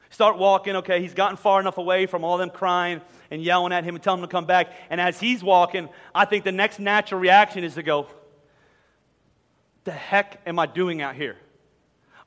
[0.08, 3.84] Start walking, okay, he's gotten far enough away from all them crying and yelling at
[3.84, 4.72] him and telling him to come back.
[4.88, 8.06] And as he's walking, I think the next natural reaction is to go,
[9.84, 11.36] The heck am I doing out here?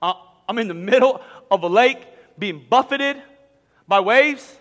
[0.02, 0.14] Uh,
[0.48, 2.06] I'm in the middle of a lake
[2.38, 3.22] being buffeted
[3.88, 4.58] by waves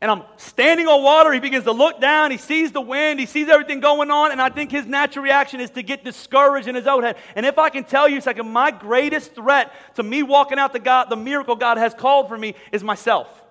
[0.00, 1.32] and I'm standing on water.
[1.32, 2.30] He begins to look down.
[2.30, 3.18] He sees the wind.
[3.18, 4.30] He sees everything going on.
[4.30, 7.16] And I think his natural reaction is to get discouraged in his own head.
[7.34, 10.78] And if I can tell you, second, my greatest threat to me walking out the,
[10.78, 13.42] God, the miracle God has called for me is myself.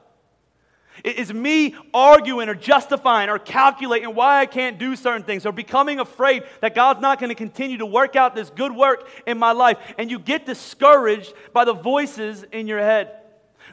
[1.04, 5.52] It is me arguing or justifying or calculating why I can't do certain things or
[5.52, 9.38] becoming afraid that God's not going to continue to work out this good work in
[9.38, 9.78] my life.
[9.98, 13.12] And you get discouraged by the voices in your head.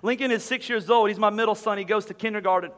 [0.02, 1.08] Lincoln is six years old.
[1.08, 1.78] He's my middle son.
[1.78, 2.72] He goes to kindergarten.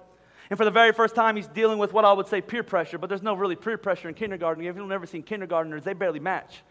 [0.50, 2.98] And for the very first time, he's dealing with what I would say peer pressure,
[2.98, 4.64] but there's no really peer pressure in kindergarten.
[4.64, 6.62] If you've never seen kindergartners, they barely match.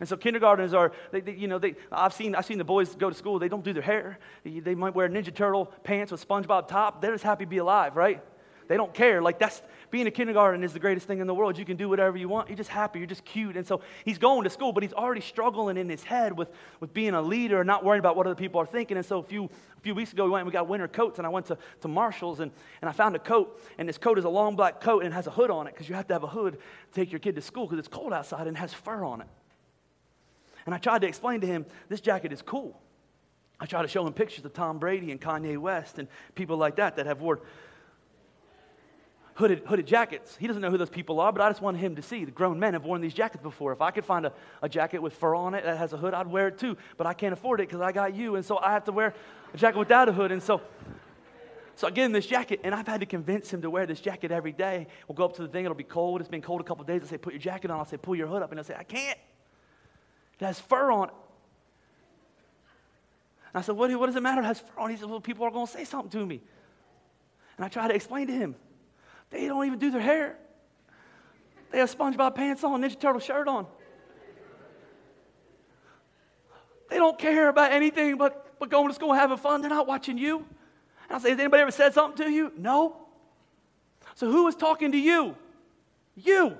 [0.00, 2.94] And so kindergartners are, they, they, you know, they, I've, seen, I've seen the boys
[2.94, 4.18] go to school, they don't do their hair.
[4.44, 7.00] They might wear Ninja Turtle pants with SpongeBob top.
[7.00, 8.22] They're just happy to be alive, right?
[8.68, 9.22] They don't care.
[9.22, 11.58] Like that's being a kindergarten is the greatest thing in the world.
[11.58, 12.48] You can do whatever you want.
[12.48, 12.98] You're just happy.
[12.98, 13.56] You're just cute.
[13.56, 16.48] And so he's going to school, but he's already struggling in his head with,
[16.80, 18.96] with being a leader and not worrying about what other people are thinking.
[18.96, 21.18] And so a few, a few weeks ago, we went and we got winter coats,
[21.18, 23.62] and I went to, to Marshall's and, and I found a coat.
[23.78, 25.74] And this coat is a long black coat and it has a hood on it
[25.74, 27.88] because you have to have a hood to take your kid to school because it's
[27.88, 29.28] cold outside and has fur on it.
[30.66, 32.80] And I tried to explain to him this jacket is cool.
[33.58, 36.76] I tried to show him pictures of Tom Brady and Kanye West and people like
[36.76, 37.38] that that have worn
[39.36, 40.36] hooded, hooded jackets.
[40.36, 42.24] He doesn't know who those people are, but I just want him to see.
[42.24, 43.72] The grown men have worn these jackets before.
[43.72, 46.14] If I could find a, a jacket with fur on it that has a hood,
[46.14, 46.76] I'd wear it too.
[46.96, 49.14] But I can't afford it because I got you, and so I have to wear
[49.54, 50.32] a jacket without a hood.
[50.32, 50.60] And so,
[51.76, 54.00] so I get him this jacket, and I've had to convince him to wear this
[54.00, 54.86] jacket every day.
[55.06, 56.20] We'll go up to the thing, it'll be cold.
[56.20, 57.02] It's been cold a couple days.
[57.04, 57.78] I say, put your jacket on.
[57.78, 58.50] I'll say, pull your hood up.
[58.50, 59.18] And he'll say, I can't.
[60.40, 61.14] It has fur on it.
[63.52, 64.42] And I said, what, what does it matter?
[64.42, 64.94] It has fur on it.
[64.94, 66.40] He said, well, people are going to say something to me.
[67.56, 68.54] And I try to explain to him.
[69.30, 70.36] They don't even do their hair.
[71.70, 73.66] They have SpongeBob pants on, Ninja Turtle shirt on.
[76.88, 79.60] They don't care about anything but, but going to school and having fun.
[79.60, 80.38] They're not watching you.
[81.08, 82.52] And I say, has anybody ever said something to you?
[82.56, 82.96] No.
[84.14, 85.34] So who is talking to you?
[86.14, 86.56] You.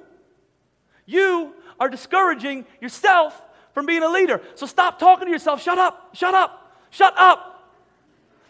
[1.05, 3.41] You are discouraging yourself
[3.77, 4.41] from being a leader.
[4.55, 5.63] So stop talking to yourself.
[5.63, 6.17] Shut up.
[6.17, 6.73] Shut up.
[6.89, 7.71] Shut up.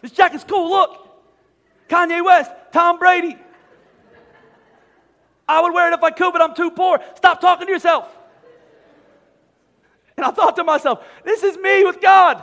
[0.01, 0.69] This jacket's cool.
[0.69, 1.05] Look.
[1.89, 3.35] Kanye West, Tom Brady,
[5.49, 7.01] I would wear it if I could, but I'm too poor.
[7.15, 8.07] Stop talking to yourself.
[10.15, 12.41] And I thought to myself, this is me with God.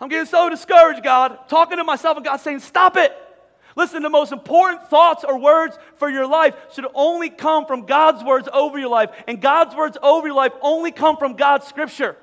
[0.00, 3.12] I'm getting so discouraged, God, talking to myself, and God saying, Stop it.
[3.76, 8.22] Listen, the most important thoughts or words for your life should only come from God's
[8.22, 9.10] words over your life.
[9.26, 12.16] And God's words over your life only come from God's scripture.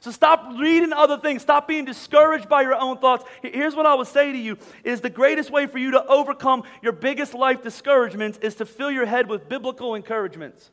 [0.00, 1.42] So stop reading other things.
[1.42, 3.24] Stop being discouraged by your own thoughts.
[3.42, 6.62] Here's what I would say to you is the greatest way for you to overcome
[6.82, 10.70] your biggest life discouragements is to fill your head with biblical encouragements.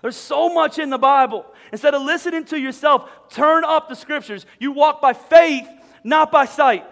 [0.00, 1.44] There's so much in the Bible.
[1.72, 4.46] Instead of listening to yourself, turn up the scriptures.
[4.58, 5.68] You walk by faith,
[6.04, 6.86] not by sight.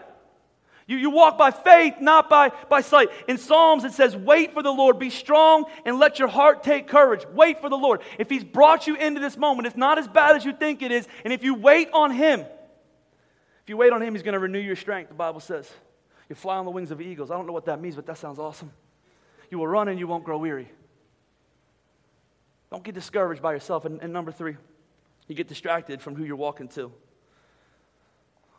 [0.86, 3.08] You, you walk by faith, not by, by sight.
[3.26, 6.86] In Psalms, it says, Wait for the Lord, be strong, and let your heart take
[6.86, 7.26] courage.
[7.32, 8.02] Wait for the Lord.
[8.18, 10.92] If He's brought you into this moment, it's not as bad as you think it
[10.92, 11.08] is.
[11.24, 14.60] And if you wait on Him, if you wait on Him, He's going to renew
[14.60, 15.68] your strength, the Bible says.
[16.28, 17.30] You fly on the wings of eagles.
[17.30, 18.72] I don't know what that means, but that sounds awesome.
[19.50, 20.70] You will run and you won't grow weary.
[22.70, 23.84] Don't get discouraged by yourself.
[23.84, 24.56] And, and number three,
[25.28, 26.92] you get distracted from who you're walking to.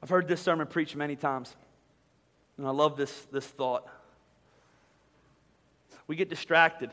[0.01, 1.55] I've heard this sermon preached many times.
[2.57, 3.87] And I love this, this thought.
[6.07, 6.91] We get distracted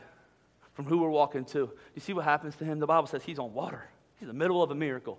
[0.73, 1.71] from who we're walking to.
[1.95, 2.79] You see what happens to him?
[2.79, 3.83] The Bible says he's on water.
[4.15, 5.17] He's in the middle of a miracle.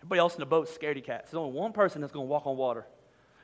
[0.00, 1.30] Everybody else in the boat's scaredy cats.
[1.30, 2.84] There's only one person that's going to walk on water.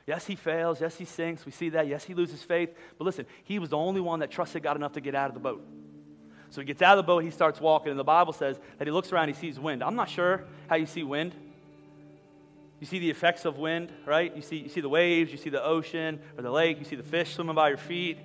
[0.05, 0.79] Yes, he fails.
[0.79, 1.45] Yes, he sinks.
[1.45, 1.87] We see that.
[1.87, 2.69] Yes, he loses faith.
[2.97, 5.33] But listen, he was the only one that trusted God enough to get out of
[5.33, 5.65] the boat.
[6.51, 8.87] So he gets out of the boat, he starts walking, and the Bible says that
[8.87, 9.83] he looks around, he sees wind.
[9.83, 11.35] I'm not sure how you see wind.
[12.79, 14.35] You see the effects of wind, right?
[14.35, 16.95] You see, you see the waves, you see the ocean or the lake, you see
[16.95, 18.17] the fish swimming by your feet.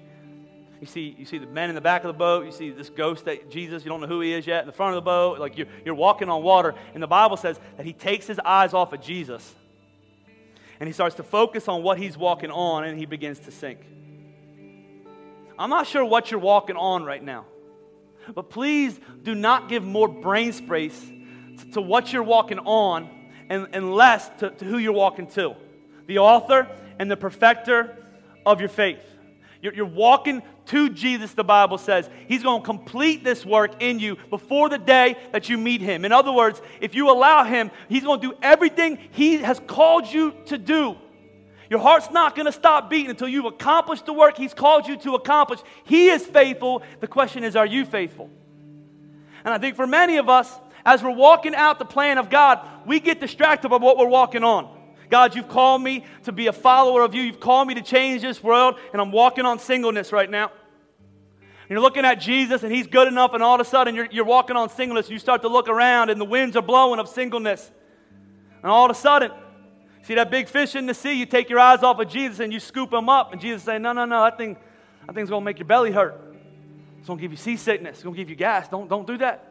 [0.81, 2.47] You see, you see the men in the back of the boat.
[2.47, 4.73] You see this ghost that Jesus, you don't know who he is yet, in the
[4.73, 5.39] front of the boat.
[5.39, 6.75] Like you're, you're walking on water.
[6.95, 9.55] And the Bible says that he takes his eyes off of Jesus
[10.81, 13.81] and he starts to focus on what he's walking on and he begins to sink.
[15.59, 17.45] I'm not sure what you're walking on right now,
[18.35, 20.99] but please do not give more brain space
[21.75, 23.20] to what you're walking on
[23.51, 25.55] and, and less to, to who you're walking to
[26.07, 26.67] the author
[26.99, 27.97] and the perfecter
[28.45, 28.99] of your faith.
[29.63, 32.09] You're, you're walking to Jesus, the Bible says.
[32.27, 36.05] He's going to complete this work in you before the day that you meet Him.
[36.05, 40.11] In other words, if you allow Him, He's going to do everything He has called
[40.11, 40.97] you to do.
[41.69, 44.97] Your heart's not going to stop beating until you've accomplished the work He's called you
[44.99, 45.61] to accomplish.
[45.85, 46.83] He is faithful.
[46.99, 48.31] The question is, are you faithful?
[49.45, 50.53] And I think for many of us,
[50.85, 54.45] as we're walking out the plan of God, we get distracted by what we're walking
[54.45, 54.77] on.
[55.11, 57.23] God, you've called me to be a follower of you.
[57.23, 60.47] You've called me to change this world, and I'm walking on singleness right now.
[60.47, 64.09] And you're looking at Jesus, and he's good enough, and all of a sudden you're,
[64.11, 65.11] you're walking on singleness.
[65.11, 67.71] You start to look around, and the winds are blowing of singleness.
[68.63, 69.33] And all of a sudden,
[70.03, 72.53] see that big fish in the sea, you take your eyes off of Jesus and
[72.53, 74.57] you scoop him up, and Jesus saying, No, no, no, that, thing,
[75.07, 76.21] that thing's going to make your belly hurt.
[76.99, 77.97] It's going to give you seasickness.
[77.97, 78.69] It's going to give you gas.
[78.69, 79.50] Don't, don't do that.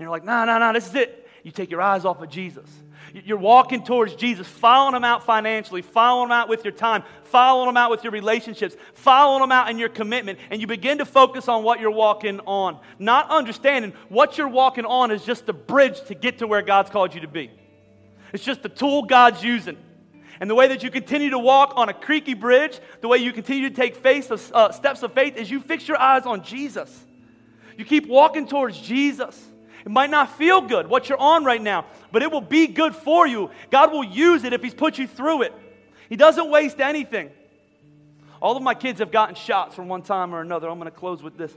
[0.00, 1.28] And you're like, no, no, no, this is it.
[1.42, 2.64] You take your eyes off of Jesus.
[3.12, 7.68] You're walking towards Jesus, following him out financially, following him out with your time, following
[7.68, 11.04] him out with your relationships, following him out in your commitment, and you begin to
[11.04, 12.78] focus on what you're walking on.
[12.98, 16.88] Not understanding what you're walking on is just the bridge to get to where God's
[16.88, 17.50] called you to be.
[18.32, 19.76] It's just the tool God's using.
[20.40, 23.34] And the way that you continue to walk on a creaky bridge, the way you
[23.34, 27.04] continue to take uh, steps of faith, is you fix your eyes on Jesus.
[27.76, 29.49] You keep walking towards Jesus.
[29.84, 32.94] It might not feel good, what you're on right now, but it will be good
[32.94, 33.50] for you.
[33.70, 35.54] God will use it if He's put you through it.
[36.08, 37.30] He doesn't waste anything.
[38.42, 40.68] All of my kids have gotten shots from one time or another.
[40.68, 41.54] I'm going to close with this.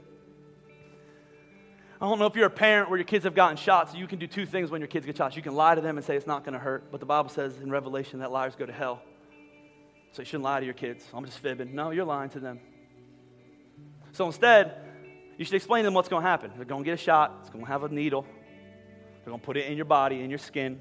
[2.00, 3.94] I don't know if you're a parent where your kids have gotten shots.
[3.94, 5.36] You can do two things when your kids get shots.
[5.36, 7.30] You can lie to them and say it's not going to hurt, but the Bible
[7.30, 9.00] says in Revelation that liars go to hell.
[10.12, 11.04] So you shouldn't lie to your kids.
[11.14, 11.74] I'm just fibbing.
[11.74, 12.60] No, you're lying to them.
[14.12, 14.83] So instead,
[15.36, 16.52] you should explain to them what's going to happen.
[16.56, 19.44] They're going to get a shot, it's going to have a needle, they're going to
[19.44, 20.80] put it in your body, in your skin.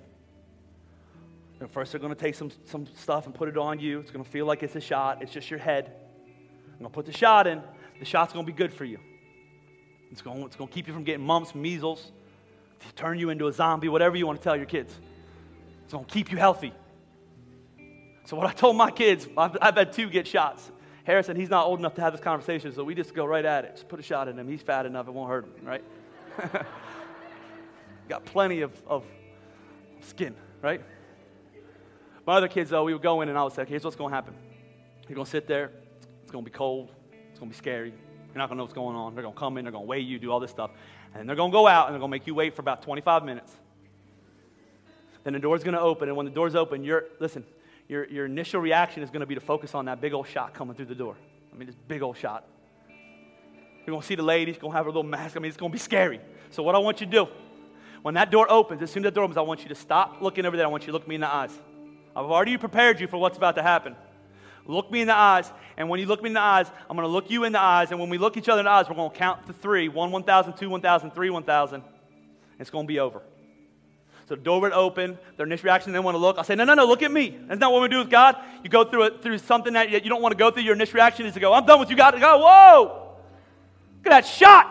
[1.59, 3.99] And first, they're going to take some, some stuff and put it on you.
[3.99, 5.93] It's going to feel like it's a shot, it's just your head.
[6.73, 7.61] I'm going to put the shot in,
[7.99, 8.99] the shot's going to be good for you.
[10.11, 12.11] It's going, it's going to keep you from getting mumps, measles,
[12.95, 14.93] turn you into a zombie, whatever you want to tell your kids.
[15.83, 16.73] It's going to keep you healthy.
[18.25, 20.71] So, what I told my kids, I've, I've had two get shots.
[21.03, 23.65] Harrison, he's not old enough to have this conversation, so we just go right at
[23.65, 23.75] it.
[23.75, 24.47] Just put a shot in him.
[24.47, 25.83] He's fat enough, it won't hurt him, right?
[28.09, 29.03] Got plenty of, of
[30.01, 30.81] skin, right?
[32.25, 33.97] My other kids, though, we would go in and I would say, okay, here's what's
[33.97, 34.33] going to happen.
[35.07, 35.71] You're going to sit there.
[36.21, 36.89] It's going to be cold.
[37.29, 37.89] It's going to be scary.
[37.89, 39.13] You're not going to know what's going on.
[39.13, 39.65] They're going to come in.
[39.65, 40.71] They're going to weigh you, do all this stuff.
[41.13, 42.81] And they're going to go out and they're going to make you wait for about
[42.81, 43.55] 25 minutes.
[45.23, 46.07] Then the door's going to open.
[46.07, 47.43] And when the door's open, you're, listen,
[47.93, 50.55] your, your initial reaction is going to be to focus on that big old shot
[50.55, 51.15] coming through the door.
[51.53, 52.43] I mean, this big old shot.
[52.89, 55.37] You're going to see the lady, she's going to have her little mask.
[55.37, 56.19] I mean, it's going to be scary.
[56.49, 57.27] So, what I want you to do,
[58.01, 60.21] when that door opens, as soon as that door opens, I want you to stop
[60.21, 60.65] looking over there.
[60.65, 61.51] I want you to look me in the eyes.
[62.15, 63.95] I've already prepared you for what's about to happen.
[64.65, 65.51] Look me in the eyes.
[65.77, 67.61] And when you look me in the eyes, I'm going to look you in the
[67.61, 67.91] eyes.
[67.91, 69.87] And when we look each other in the eyes, we're going to count to three
[69.87, 71.83] 1, 1,000, 2, 1,000, 3, 1,000.
[72.57, 73.21] It's going to be over.
[74.33, 76.39] So the door would open, their initial reaction, they want to look.
[76.39, 77.37] I'll say, no, no, no, look at me.
[77.45, 78.35] That's not what we do with God.
[78.63, 80.63] You go through it through something that you don't want to go through.
[80.63, 82.11] Your initial reaction is to go, I'm done with you, God.
[82.11, 83.15] To go, whoa,
[83.97, 84.65] look at that shot.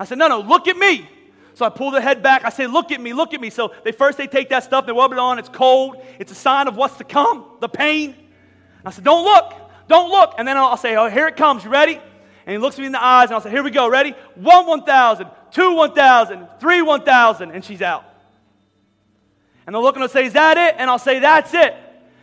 [0.00, 1.10] I said, no, no, look at me.
[1.52, 2.46] So I pull the head back.
[2.46, 3.50] I say, look at me, look at me.
[3.50, 5.38] So they first they take that stuff, they rub it on.
[5.38, 6.02] It's cold.
[6.18, 8.16] It's a sign of what's to come, the pain.
[8.82, 9.52] I said, don't look,
[9.88, 10.36] don't look.
[10.38, 11.64] And then I'll say, oh, here it comes.
[11.64, 12.00] You ready?
[12.48, 13.90] And he looks me in the eyes, and I'll say, here we go.
[13.90, 14.14] Ready?
[14.34, 17.50] One 1,000, two 1,000, three 1,000.
[17.50, 18.04] And she's out.
[19.66, 20.76] And they'll look and they'll say, is that it?
[20.78, 21.76] And I'll say, that's it.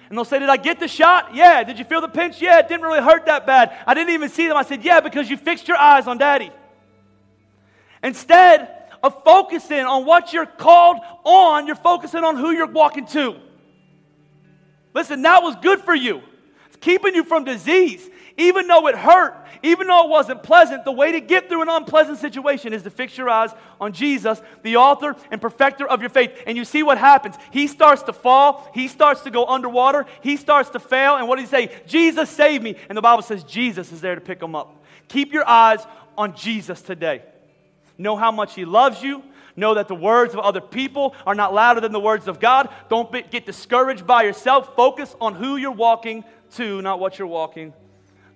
[0.09, 1.33] And they'll say, Did I get the shot?
[1.35, 1.63] Yeah.
[1.63, 2.41] Did you feel the pinch?
[2.41, 2.59] Yeah.
[2.59, 3.75] It didn't really hurt that bad.
[3.87, 4.55] I didn't even see them.
[4.57, 6.51] I said, Yeah, because you fixed your eyes on daddy.
[8.03, 13.35] Instead of focusing on what you're called on, you're focusing on who you're walking to.
[14.93, 16.21] Listen, that was good for you.
[16.67, 18.07] It's keeping you from disease.
[18.37, 21.69] Even though it hurt, even though it wasn't pleasant, the way to get through an
[21.69, 26.09] unpleasant situation is to fix your eyes on Jesus, the author and perfecter of your
[26.09, 26.43] faith.
[26.45, 27.35] And you see what happens.
[27.51, 31.15] He starts to fall, he starts to go underwater, he starts to fail.
[31.15, 31.75] And what does he say?
[31.87, 32.75] Jesus, save me.
[32.89, 34.83] And the Bible says Jesus is there to pick him up.
[35.07, 35.85] Keep your eyes
[36.17, 37.21] on Jesus today.
[37.97, 39.23] Know how much He loves you.
[39.55, 42.69] Know that the words of other people are not louder than the words of God.
[42.89, 44.75] Don't be, get discouraged by yourself.
[44.75, 47.73] Focus on who you're walking to, not what you're walking,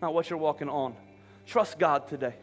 [0.02, 0.96] not what you're walking on.
[1.46, 2.36] Trust God today.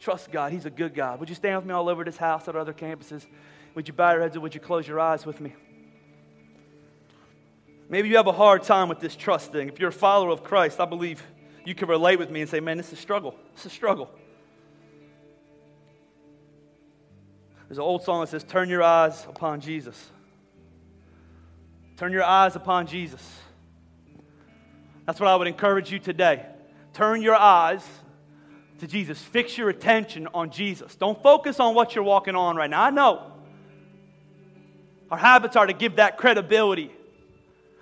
[0.00, 0.52] Trust God.
[0.52, 1.20] He's a good God.
[1.20, 3.26] Would you stand with me all over this house at other campuses?
[3.74, 5.54] Would you bow your heads or would you close your eyes with me?
[7.88, 9.68] Maybe you have a hard time with this trust thing.
[9.68, 11.22] If you're a follower of Christ, I believe
[11.64, 13.34] you can relate with me and say, man, this is a struggle.
[13.54, 14.10] It's a struggle.
[17.68, 20.10] There's an old song that says, Turn your eyes upon Jesus.
[21.96, 23.38] Turn your eyes upon Jesus.
[25.06, 26.46] That's what I would encourage you today.
[26.94, 27.84] Turn your eyes
[28.78, 29.20] to Jesus.
[29.20, 30.94] Fix your attention on Jesus.
[30.96, 32.82] Don't focus on what you're walking on right now.
[32.82, 33.32] I know
[35.10, 36.90] our habits are to give that credibility,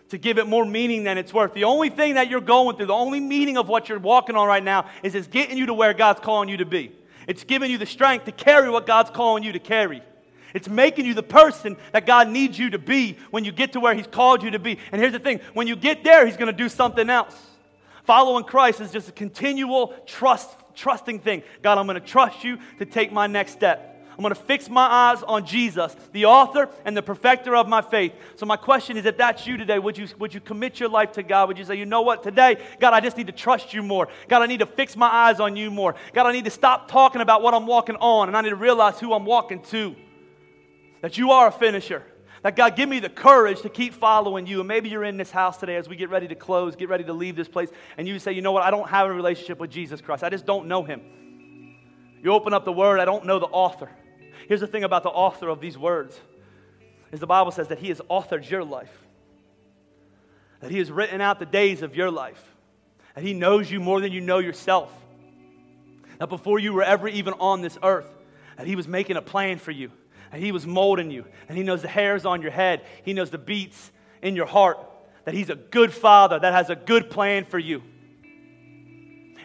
[0.08, 1.54] to give it more meaning than it's worth.
[1.54, 4.48] The only thing that you're going through, the only meaning of what you're walking on
[4.48, 6.92] right now is it's getting you to where God's calling you to be.
[7.28, 10.02] It's giving you the strength to carry what God's calling you to carry.
[10.54, 13.80] It's making you the person that God needs you to be when you get to
[13.80, 14.78] where He's called you to be.
[14.90, 17.34] And here's the thing when you get there, He's going to do something else.
[18.04, 21.42] Following Christ is just a continual trust, trusting thing.
[21.62, 23.88] God, I'm going to trust you to take my next step.
[24.12, 27.80] I'm going to fix my eyes on Jesus, the author and the perfecter of my
[27.80, 28.12] faith.
[28.36, 31.12] So, my question is if that's you today, would you, would you commit your life
[31.12, 31.48] to God?
[31.48, 34.08] Would you say, you know what, today, God, I just need to trust you more.
[34.28, 35.94] God, I need to fix my eyes on you more.
[36.12, 38.56] God, I need to stop talking about what I'm walking on, and I need to
[38.56, 39.96] realize who I'm walking to.
[41.00, 42.04] That you are a finisher.
[42.42, 44.58] That God, give me the courage to keep following you.
[44.60, 47.04] And maybe you're in this house today as we get ready to close, get ready
[47.04, 49.60] to leave this place, and you say, you know what, I don't have a relationship
[49.60, 50.24] with Jesus Christ.
[50.24, 51.00] I just don't know him.
[52.22, 53.90] You open up the word, I don't know the author.
[54.48, 56.18] Here's the thing about the author of these words
[57.12, 58.90] is the Bible says that he has authored your life.
[60.60, 62.42] That he has written out the days of your life.
[63.14, 64.90] That he knows you more than you know yourself.
[66.18, 68.08] That before you were ever even on this earth,
[68.56, 69.90] that he was making a plan for you.
[70.32, 71.24] That he was molding you.
[71.48, 72.84] And he knows the hairs on your head.
[73.04, 73.92] He knows the beats
[74.22, 74.78] in your heart.
[75.24, 77.82] That he's a good father that has a good plan for you.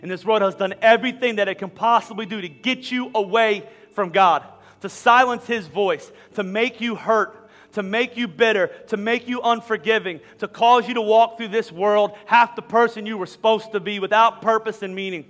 [0.02, 3.68] And this world has done everything that it can possibly do to get you away
[3.94, 4.44] from God
[4.82, 9.42] to silence his voice, to make you hurt, to make you bitter, to make you
[9.42, 13.72] unforgiving, to cause you to walk through this world half the person you were supposed
[13.72, 15.26] to be without purpose and meaning.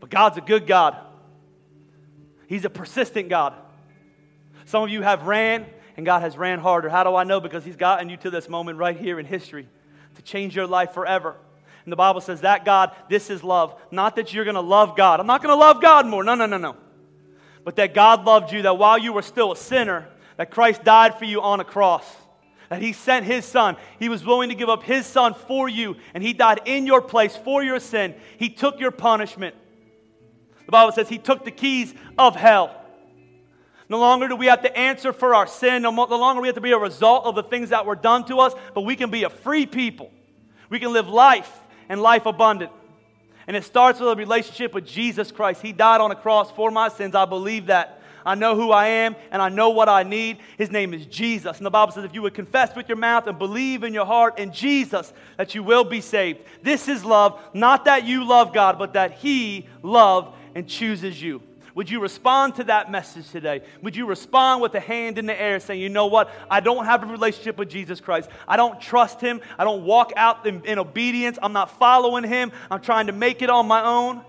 [0.00, 0.96] But God's a good God.
[2.46, 3.54] He's a persistent God.
[4.66, 6.88] Some of you have ran, and God has ran harder.
[6.88, 7.40] How do I know?
[7.40, 9.68] Because He's gotten you to this moment right here in history
[10.16, 11.36] to change your life forever.
[11.84, 13.78] And the Bible says that God, this is love.
[13.90, 15.20] Not that you're going to love God.
[15.20, 16.24] I'm not going to love God more.
[16.24, 16.76] No, no, no, no
[17.64, 21.18] but that God loved you, that while you were still a sinner, that Christ died
[21.18, 22.04] for you on a cross.
[22.68, 23.76] That he sent his son.
[23.98, 27.00] He was willing to give up his son for you, and he died in your
[27.00, 28.14] place for your sin.
[28.38, 29.54] He took your punishment.
[30.66, 32.80] The Bible says he took the keys of hell.
[33.94, 35.82] No longer do we have to answer for our sin.
[35.82, 38.24] No, longer do we have to be a result of the things that were done
[38.24, 40.10] to us, but we can be a free people.
[40.68, 42.72] We can live life and life abundant.
[43.46, 45.62] And it starts with a relationship with Jesus Christ.
[45.62, 47.14] He died on a cross for my sins.
[47.14, 48.02] I believe that.
[48.26, 50.38] I know who I am and I know what I need.
[50.58, 51.58] His name is Jesus.
[51.58, 54.06] And the Bible says if you would confess with your mouth and believe in your
[54.06, 56.40] heart in Jesus, that you will be saved.
[56.64, 61.42] This is love, not that you love God, but that He loved and chooses you.
[61.74, 63.62] Would you respond to that message today?
[63.82, 66.30] Would you respond with a hand in the air saying, you know what?
[66.48, 68.30] I don't have a relationship with Jesus Christ.
[68.46, 69.40] I don't trust him.
[69.58, 71.36] I don't walk out in, in obedience.
[71.42, 72.52] I'm not following him.
[72.70, 74.22] I'm trying to make it on my own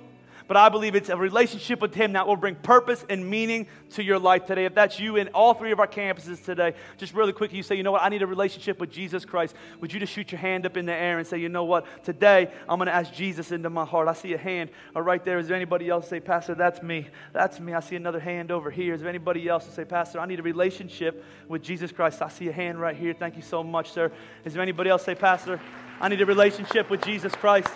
[0.48, 4.04] but I believe it's a relationship with Him that will bring purpose and meaning to
[4.04, 4.66] your life today.
[4.66, 7.76] If that's you in all three of our campuses today, just really quickly, you say,
[7.76, 9.56] you know what, I need a relationship with Jesus Christ.
[9.82, 11.86] Would you just shoot your hand up in the air and say, you know what,
[12.04, 14.08] today I'm going to ask Jesus into my heart.
[14.08, 15.40] I see a hand uh, right there.
[15.40, 17.08] Is there anybody else say, Pastor, that's me?
[17.34, 17.74] That's me.
[17.74, 18.94] I see another hand over here.
[18.94, 22.22] Is there anybody else say, Pastor, I need a relationship with Jesus Christ?
[22.22, 23.14] I see a hand right here.
[23.14, 24.12] Thank you so much, sir.
[24.44, 25.60] Is there anybody else say, Pastor,
[26.00, 27.70] I need a relationship with Jesus Christ?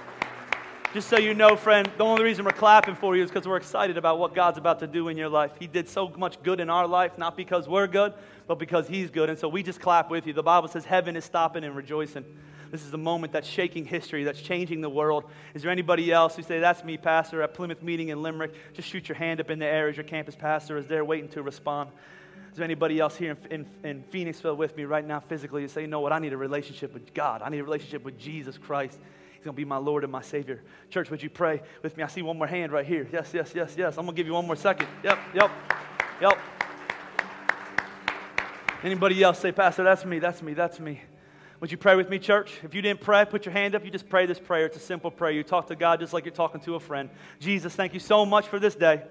[0.91, 3.57] Just so you know, friend, the only reason we're clapping for you is because we're
[3.57, 5.51] excited about what God's about to do in your life.
[5.59, 8.11] He did so much good in our life, not because we're good,
[8.47, 9.29] but because He's good.
[9.29, 10.33] And so we just clap with you.
[10.33, 12.25] The Bible says heaven is stopping and rejoicing.
[12.71, 15.25] This is a moment that's shaking history, that's changing the world.
[15.53, 18.55] Is there anybody else who say, That's me, Pastor, at Plymouth Meeting in Limerick?
[18.73, 21.29] Just shoot your hand up in the air as your campus pastor is there waiting
[21.29, 21.91] to respond.
[22.49, 25.61] Is there anybody else here in, in, in Phoenixville with me right now physically?
[25.61, 26.13] who say, You know what?
[26.13, 27.43] I need a relationship with God.
[27.43, 28.97] I need a relationship with Jesus Christ.
[29.39, 30.61] He's going to be my Lord and my Savior.
[30.89, 32.03] Church, would you pray with me?
[32.03, 33.07] I see one more hand right here.
[33.09, 33.97] Yes, yes, yes, yes.
[33.97, 34.89] I'm going to give you one more second.
[35.01, 35.49] Yep, yep,
[36.19, 36.37] yep.
[38.83, 41.01] Anybody else say, Pastor, that's me, that's me, that's me.
[41.61, 42.59] Would you pray with me, church?
[42.63, 43.85] If you didn't pray, put your hand up.
[43.85, 44.65] You just pray this prayer.
[44.65, 45.31] It's a simple prayer.
[45.31, 47.09] You talk to God just like you're talking to a friend.
[47.39, 49.03] Jesus, thank you so much for this day.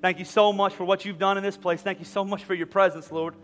[0.00, 1.82] Thank you so much for what you've done in this place.
[1.82, 3.34] Thank you so much for your presence, Lord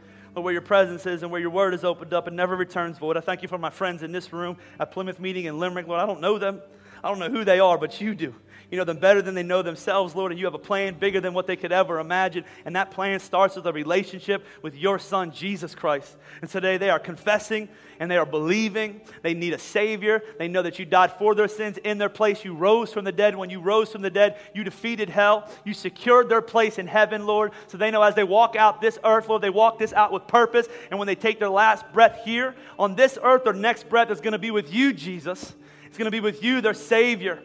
[0.41, 3.16] where your presence is and where your word is opened up and never returns void.
[3.16, 5.86] I thank you for my friends in this room at Plymouth Meeting in Limerick.
[5.86, 6.61] Lord, I don't know them.
[7.03, 8.34] I don't know who they are, but you do.
[8.71, 11.23] You know them better than they know themselves, Lord, and you have a plan bigger
[11.23, 12.45] than what they could ever imagine.
[12.66, 16.14] And that plan starts with a relationship with your Son, Jesus Christ.
[16.43, 19.01] And today they are confessing and they are believing.
[19.23, 20.23] They need a Savior.
[20.39, 22.45] They know that you died for their sins in their place.
[22.45, 23.37] You rose from the dead.
[23.37, 25.51] When you rose from the dead, you defeated hell.
[25.64, 27.53] You secured their place in heaven, Lord.
[27.69, 30.27] So they know as they walk out this earth, Lord, they walk this out with
[30.27, 30.69] purpose.
[30.91, 34.21] And when they take their last breath here on this earth, their next breath is
[34.21, 35.55] going to be with you, Jesus.
[35.87, 37.43] It's going to be with you, their Savior.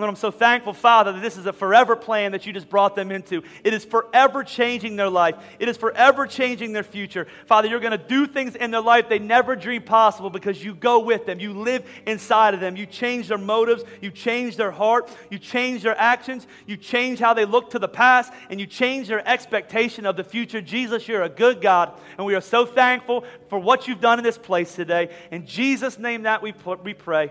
[0.00, 2.96] Lord, I'm so thankful, Father, that this is a forever plan that you just brought
[2.96, 3.42] them into.
[3.62, 7.26] It is forever changing their life, it is forever changing their future.
[7.46, 10.74] Father, you're going to do things in their life they never dreamed possible because you
[10.74, 11.38] go with them.
[11.38, 12.76] You live inside of them.
[12.76, 17.34] You change their motives, you change their heart, you change their actions, you change how
[17.34, 20.60] they look to the past, and you change their expectation of the future.
[20.60, 24.24] Jesus, you're a good God, and we are so thankful for what you've done in
[24.24, 25.14] this place today.
[25.30, 27.30] In Jesus' name that we, we pray.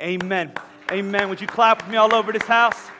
[0.00, 0.52] Amen.
[0.90, 1.28] Amen.
[1.28, 2.90] Would you clap with me all over this house?